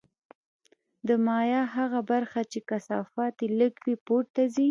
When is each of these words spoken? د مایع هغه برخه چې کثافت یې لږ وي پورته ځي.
د 1.07 1.09
مایع 1.25 1.61
هغه 1.75 1.99
برخه 2.11 2.41
چې 2.51 2.59
کثافت 2.69 3.35
یې 3.43 3.49
لږ 3.59 3.73
وي 3.83 3.95
پورته 4.05 4.41
ځي. 4.53 4.59